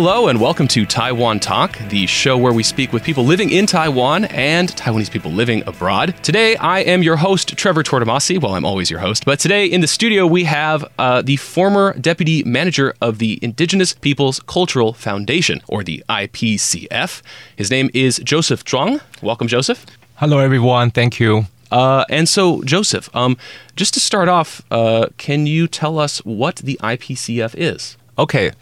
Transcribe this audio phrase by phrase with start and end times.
[0.00, 3.66] Hello and welcome to Taiwan Talk, the show where we speak with people living in
[3.66, 6.14] Taiwan and Taiwanese people living abroad.
[6.22, 8.40] Today, I am your host, Trevor Tortomasi.
[8.40, 11.98] Well, I'm always your host, but today in the studio we have uh, the former
[11.98, 17.20] deputy manager of the Indigenous Peoples Cultural Foundation, or the IPCF.
[17.56, 19.00] His name is Joseph Zhuang.
[19.20, 19.84] Welcome, Joseph.
[20.18, 20.92] Hello, everyone.
[20.92, 21.46] Thank you.
[21.72, 23.36] Uh, and so, Joseph, um,
[23.74, 27.96] just to start off, uh, can you tell us what the IPCF is?
[28.16, 28.52] Okay.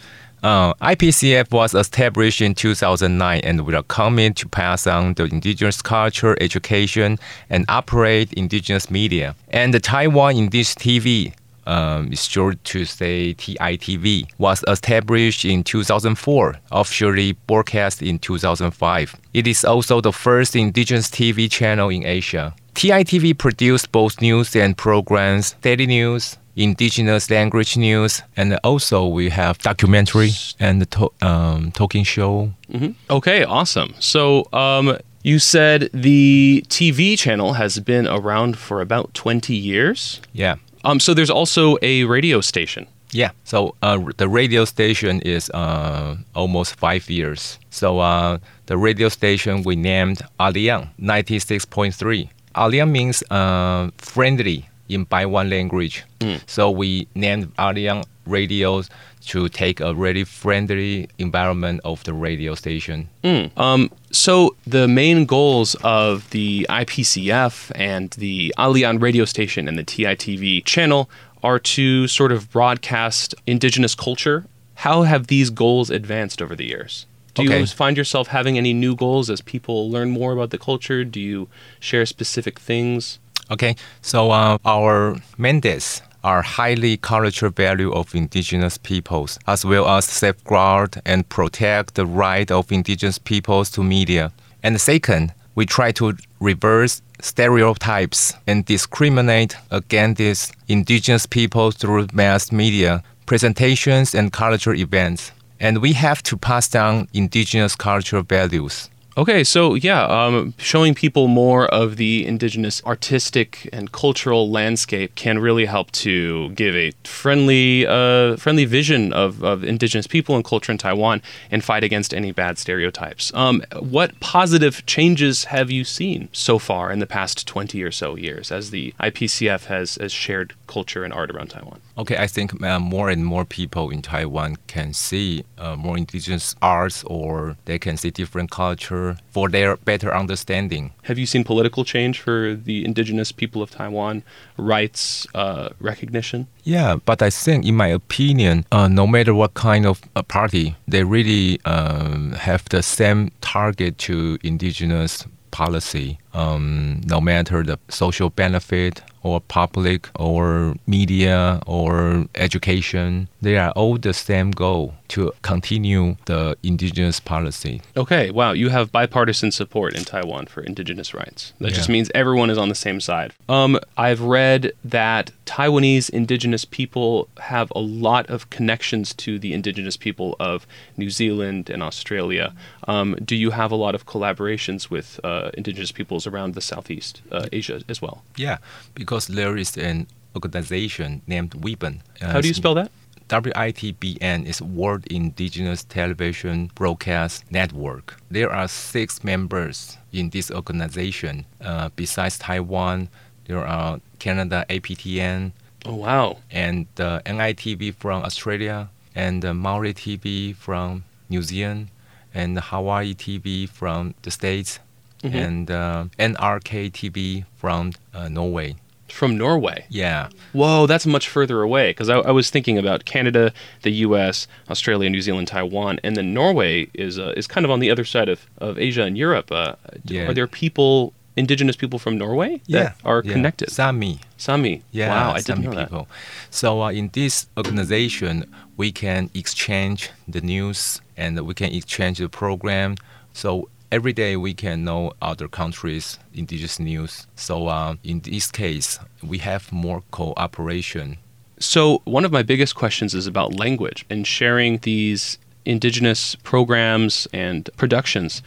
[0.42, 5.82] Uh, IPCF was established in 2009 and with a commitment to pass on the indigenous
[5.82, 7.18] culture, education,
[7.50, 9.34] and operate indigenous media.
[9.48, 11.32] And the Taiwan Indigenous TV
[11.66, 19.16] um, is short to say TITV, was established in 2004, officially broadcast in 2005.
[19.34, 22.54] It is also the first indigenous TV channel in Asia.
[22.74, 29.59] TITV produced both news and programs, daily news, indigenous language news, and also we have
[29.59, 32.51] documentary and the to- um, talking show.
[32.73, 32.93] Mm-hmm.
[33.10, 33.95] Okay, awesome.
[33.99, 40.21] So, um, you said the TV channel has been around for about 20 years.
[40.32, 40.54] Yeah.
[40.84, 42.87] Um, so there's also a radio station.
[43.10, 43.30] Yeah.
[43.43, 47.59] So uh, the radio station is uh, almost five years.
[47.71, 52.29] So uh, the radio station we named Alian 96.3.
[52.54, 56.04] Alian means uh, friendly in Paiwan language.
[56.20, 56.40] Mm.
[56.46, 58.90] So we named Alian radios
[59.26, 63.09] to take a really friendly environment of the radio station.
[63.24, 63.56] Mm.
[63.59, 69.84] Um, so the main goals of the IPCF and the Alian radio station and the
[69.84, 71.10] TITV channel
[71.43, 74.47] are to sort of broadcast indigenous culture.
[74.75, 77.06] How have these goals advanced over the years?
[77.34, 77.60] Do okay.
[77.60, 81.04] you find yourself having any new goals as people learn more about the culture?
[81.04, 81.48] Do you
[81.81, 83.19] share specific things?
[83.49, 90.05] Okay, so uh, our mandates are highly cultural value of indigenous peoples, as well as
[90.05, 94.33] safeguard and protect the right of indigenous peoples to media.
[94.65, 103.05] And second, we try to reverse stereotypes and discriminate against indigenous peoples through mass media,
[103.27, 105.31] presentations, and cultural events.
[105.61, 108.91] And we have to pass down indigenous cultural values.
[109.19, 115.38] Okay, so yeah, um, showing people more of the indigenous artistic and cultural landscape can
[115.38, 120.71] really help to give a friendly, uh, friendly vision of, of indigenous people and culture
[120.71, 123.32] in Taiwan and fight against any bad stereotypes.
[123.32, 128.16] Um, what positive changes have you seen so far in the past 20 or so
[128.16, 131.81] years as the IPCF has, has shared culture and art around Taiwan?
[131.99, 136.55] Okay, I think uh, more and more people in Taiwan can see uh, more indigenous
[136.61, 140.93] arts or they can see different culture for their better understanding.
[141.05, 144.25] Have you seen political change for the indigenous people of Taiwan,
[144.59, 146.49] rights uh, recognition?
[146.65, 150.77] Yeah, but I think, in my opinion, uh, no matter what kind of uh, party,
[150.87, 158.29] they really um, have the same target to indigenous policy, um, no matter the social
[158.29, 166.16] benefit or public or media or education, they are all the same goal to continue
[166.26, 167.82] the indigenous policy.
[167.97, 171.53] Okay, wow, you have bipartisan support in Taiwan for indigenous rights.
[171.59, 171.76] That yeah.
[171.76, 173.32] just means everyone is on the same side.
[173.48, 179.97] Um, I've read that Taiwanese indigenous people have a lot of connections to the indigenous
[179.97, 182.53] people of New Zealand and Australia.
[182.89, 187.23] Um, do you have a lot of collaborations with uh, indigenous peoples around the Southeast
[187.31, 188.25] uh, Asia as well?
[188.37, 188.59] Yeah,
[188.95, 192.01] because there is an organization named WITBN.
[192.21, 192.91] Uh, How do you spell that?
[193.29, 198.21] WITBN is World Indigenous Television Broadcast Network.
[198.31, 201.45] There are six members in this organization.
[201.61, 203.09] Uh, besides Taiwan,
[203.47, 205.53] there are Canada APTN.
[205.84, 206.39] Oh wow!
[206.51, 211.89] And uh, NITV from Australia, and uh, Maori TV from New Zealand,
[212.35, 214.79] and Hawaii TV from the States,
[215.23, 215.37] mm-hmm.
[215.37, 218.77] and uh, NRK TV from uh, Norway.
[219.09, 219.87] From Norway.
[219.89, 220.31] Yeah.
[220.53, 221.91] Whoa, that's much further away.
[221.91, 226.35] Because I, I, was thinking about Canada, the U.S., Australia, New Zealand, Taiwan, and then
[226.35, 229.53] Norway is uh, is kind of on the other side of, of Asia and Europe.
[229.53, 230.29] Uh, yeah.
[230.29, 232.93] Are there people, indigenous people from Norway, that yeah.
[233.05, 233.33] are yeah.
[233.33, 233.71] connected?
[233.71, 234.21] Sami.
[234.37, 234.83] Sami.
[234.91, 235.09] Yeah.
[235.09, 235.99] Wow, I Sami didn't know people.
[235.99, 236.55] that.
[236.55, 242.29] So uh, in this organization, we can exchange the news and we can exchange the
[242.29, 242.97] program.
[243.33, 247.27] So every day we can know other countries' indigenous news.
[247.37, 251.19] So uh, in this case, we have more cooperation.
[251.59, 257.69] So one of my biggest questions is about language and sharing these indigenous programs and
[257.77, 258.43] productions.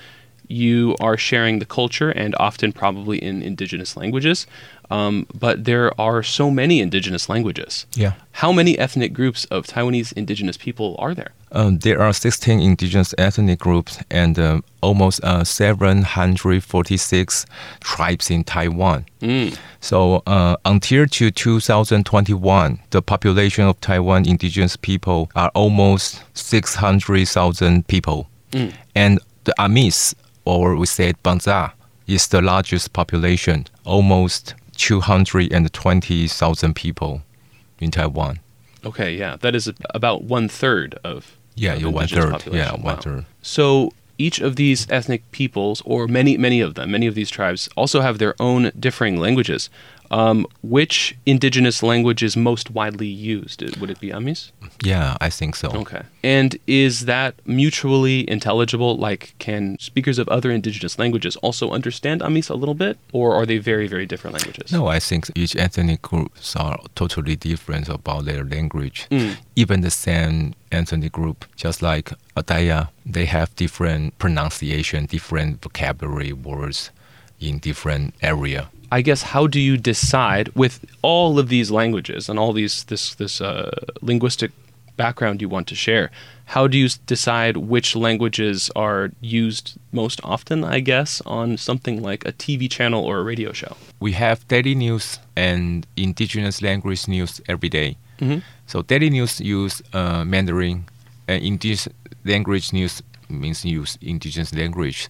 [0.49, 4.45] You are sharing the culture and often probably in indigenous languages.
[4.91, 7.85] Um, but there are so many indigenous languages.
[7.93, 8.13] Yeah.
[8.31, 11.29] How many ethnic groups of Taiwanese indigenous people are there?
[11.51, 17.45] Um, there are 16 indigenous ethnic groups and uh, almost uh, 746
[17.81, 19.05] tribes in Taiwan.
[19.79, 28.27] So uh, until to 2021, the population of Taiwan indigenous people are almost 600,000 people.
[28.95, 30.15] And the Amis,
[30.49, 31.73] or we say Pangcah,
[32.07, 37.21] is the largest population, almost 220,000 people
[37.79, 38.39] in Taiwan.
[38.83, 42.53] Okay, yeah, that is about one third of Yeah, you're one population.
[42.53, 43.01] Yeah, one Wow.
[43.01, 43.25] third.
[43.41, 47.69] So each of these ethnic peoples, or many many of them, many of these tribes,
[47.75, 49.69] also have their own differing languages.
[50.11, 53.61] Um, which indigenous language is most widely used?
[53.79, 54.51] Would it be Amis?
[54.83, 55.69] Yeah, I think so.
[55.69, 56.01] Okay.
[56.23, 58.97] And is that mutually intelligible?
[58.97, 62.97] Like, can speakers of other indigenous languages also understand Amis a little bit?
[63.13, 64.71] Or are they very, very different languages?
[64.71, 69.07] No, I think each ethnic groups are totally different about their language.
[69.11, 69.38] Mm.
[69.56, 76.91] Even the same ethnic group, just like Atayal, they have different pronunciation, different vocabulary words
[77.39, 78.69] in different area.
[78.91, 83.15] I guess how do you decide with all of these languages and all these this
[83.15, 83.69] this uh,
[84.01, 84.51] linguistic
[84.97, 86.09] background you want to share?
[86.45, 90.63] How do you decide which languages are used most often?
[90.63, 93.75] I guess on something like a TV channel or a radio show.
[94.00, 97.97] We have daily news and indigenous language news every day.
[98.19, 98.42] Mhm.
[98.65, 100.85] So daily news use uh, Mandarin,
[101.27, 101.88] and indigenous
[102.25, 105.07] language news means use indigenous language.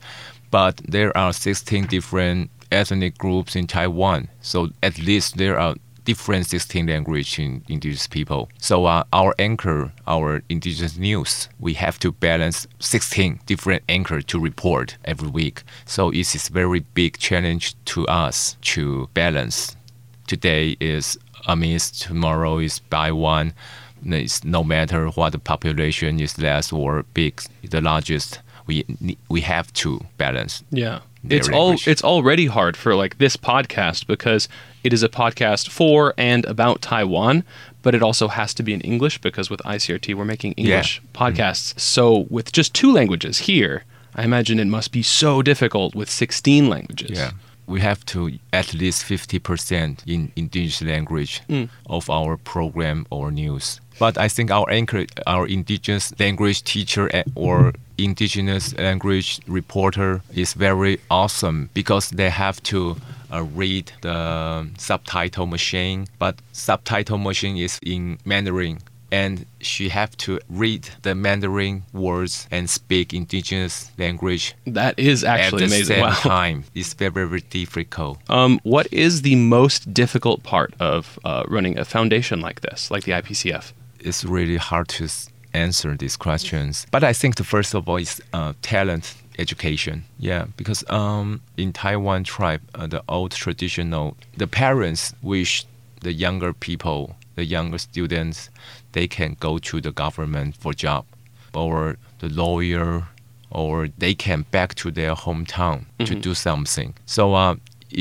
[0.52, 4.30] But there are 16 different ethnic groups in Taiwan.
[4.42, 5.76] So at least there are
[6.06, 8.50] different 16 language in indigenous people.
[8.58, 14.40] So uh, our anchor, our indigenous news, we have to balance 16 different anchor to
[14.40, 15.64] report every week.
[15.86, 19.76] So it is a very big challenge to us to balance
[20.30, 21.18] today is
[21.48, 23.54] Amis, tomorrow is one.
[24.06, 28.86] It's no matter what the population is less or big, the largest, we
[29.28, 30.64] we have to balance.
[30.70, 31.00] Yeah.
[31.28, 34.48] It's all it's already hard for like this podcast because
[34.84, 37.44] it is a podcast for and about Taiwan,
[37.82, 41.78] but it also has to be in English because with ICRT we're making English podcasts.
[41.80, 43.84] So with just two languages here,
[44.16, 47.18] I imagine it must be so difficult with 16 languages.
[47.18, 47.32] Yeah.
[47.70, 51.42] We have to at least 50% in indigenous language
[51.86, 53.80] of our program or news.
[54.00, 61.00] But I think our anchor, our indigenous language teacher or indigenous language reporter is very
[61.12, 62.96] awesome because they have to
[63.32, 68.80] uh, read the subtitle machine, but subtitle machine is in Mandarin
[69.12, 75.64] and she have to read the Mandarin words and speak indigenous language That is actually
[75.64, 75.96] at the amazing.
[75.96, 76.14] same Wow.
[76.14, 76.64] time.
[76.76, 78.20] It's very, very difficult.
[78.30, 83.04] Um, what is the most difficult part of uh, running a foundation like this, like
[83.04, 83.74] the IPCF?
[84.00, 85.08] It's really hard to
[85.54, 86.86] answer these questions.
[86.92, 90.04] But I think the first of all is uh, talent education.
[90.20, 95.66] Yeah, because um, in Taiwan tribe, uh, the old traditional, the parents wish
[96.02, 98.50] the younger people, the younger students,
[98.92, 101.06] they can go to the government for job,
[101.54, 103.08] or the lawyer,
[103.50, 105.78] or they can back to their hometown
[106.08, 106.94] to do something.
[107.06, 107.56] So uh,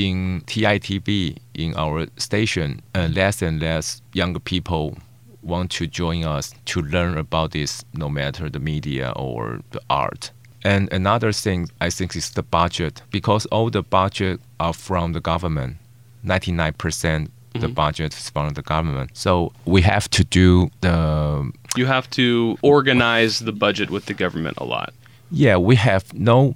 [0.06, 4.98] in TITV, in our station, uh, less and less younger people
[5.42, 10.32] want to join us to learn about this, no matter the media or the art.
[10.64, 15.20] And another thing I think is the budget, because all the budget are from the
[15.20, 15.76] government.
[16.24, 17.74] 99% percent the mm-hmm.
[17.74, 19.10] budget is from the government.
[19.14, 24.58] So we have to do the You have to organize the budget with the government
[24.58, 24.92] a lot.
[25.30, 26.54] yeah, we have no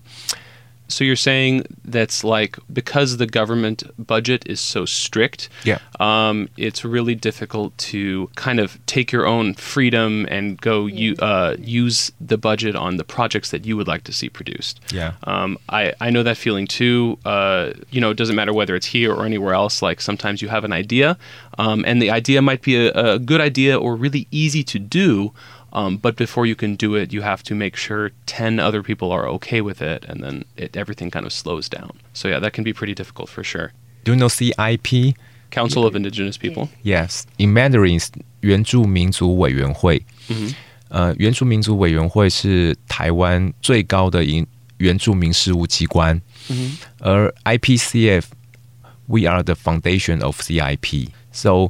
[0.92, 5.78] So you're saying that's like because the government budget is so strict, Yeah.
[6.00, 11.56] um, it's really difficult to kind of take your own freedom and go you, uh,
[11.58, 14.80] use the budget on the projects that you would like to see produced.
[14.92, 15.12] Yeah.
[15.25, 17.18] Um, I, I know that feeling too.
[17.25, 19.82] Uh, you know, it doesn't matter whether it's here or anywhere else.
[19.82, 21.16] Like sometimes you have an idea,
[21.58, 25.32] um, and the idea might be a, a good idea or really easy to do.
[25.74, 29.12] Um, but before you can do it, you have to make sure 10 other people
[29.12, 31.91] are okay with it, and then it, everything kind of slows down.
[32.13, 33.71] So, yeah, that can be pretty difficult for sure.
[34.03, 35.15] do you know CIP?
[35.51, 36.69] Council of Indigenous People.
[36.83, 38.09] Yes, in Mandarin is
[38.41, 40.01] 原住民族委员会。
[40.89, 44.45] 呃，原住民族委员会是台湾最高的原
[44.77, 46.21] 原住民事务机关。
[47.00, 48.24] 而 IPCF
[49.07, 51.09] we are the foundation of CIP.
[51.31, 51.69] So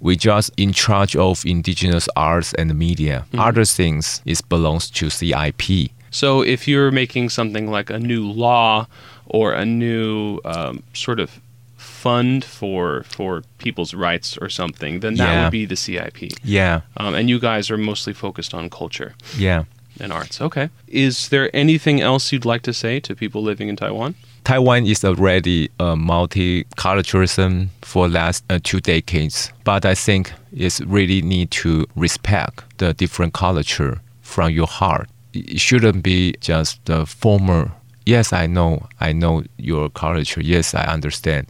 [0.00, 3.24] we just in charge of indigenous arts and media.
[3.34, 5.90] Other things is belongs to CIP.
[6.10, 8.86] So if you're making something like a new law
[9.26, 11.40] or a new um, sort of
[11.76, 15.44] fund for for people's rights or something, then that Yeah.
[15.44, 16.32] would be the CIP.
[16.42, 19.64] Yeah, Um, and you guys are mostly focused on culture yeah.
[20.00, 20.40] and arts.
[20.40, 20.68] Okay.
[20.88, 24.14] Is there anything else you'd like to say to people living in Taiwan?
[24.44, 31.22] Taiwan is already a multiculturalism for last uh, two decades, but I think it's really
[31.22, 35.08] need to respect the different culture from your heart.
[35.32, 37.72] It shouldn't be just the former.
[38.06, 40.40] Yes, I know, I know your culture.
[40.40, 41.46] Yes, I understand,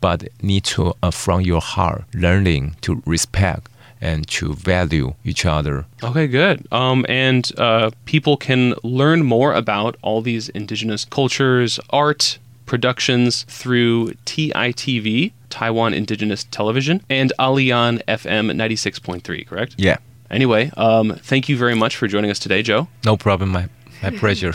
[0.00, 3.69] but need to uh, from your heart learning to respect
[4.00, 5.86] and to value each other.
[6.02, 6.66] Okay, good.
[6.72, 14.12] Um, and uh, people can learn more about all these indigenous cultures, art, productions through
[14.26, 19.74] TITV, Taiwan Indigenous Television, and Alian FM 96.3, correct?
[19.76, 19.96] Yeah,
[20.30, 22.86] Anyway, um, thank you very much for joining us today, Joe.
[23.04, 23.50] no problem.
[23.50, 23.68] My
[24.02, 24.54] my pleasure.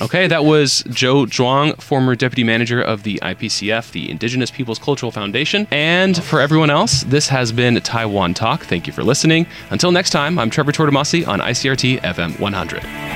[0.00, 5.10] Okay, that was Joe Zhuang, former deputy manager of the IPCF, the Indigenous Peoples Cultural
[5.10, 5.66] Foundation.
[5.70, 8.62] And for everyone else, this has been Taiwan Talk.
[8.62, 9.46] Thank you for listening.
[9.70, 13.07] Until next time, I'm Trevor Tortomasi on ICRT FM 100.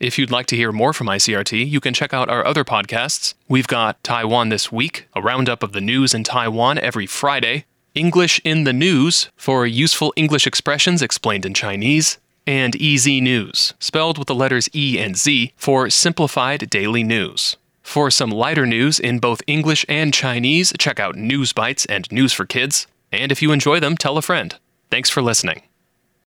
[0.00, 3.34] If you'd like to hear more from ICRT, you can check out our other podcasts.
[3.48, 8.40] We've got Taiwan This Week, a roundup of the news in Taiwan every Friday, English
[8.42, 12.16] in the News for useful English expressions explained in Chinese,
[12.46, 17.58] and EZ News, spelled with the letters E and Z for simplified daily news.
[17.82, 22.32] For some lighter news in both English and Chinese, check out News Bites and News
[22.32, 22.86] for Kids.
[23.12, 24.56] And if you enjoy them, tell a friend.
[24.90, 25.60] Thanks for listening.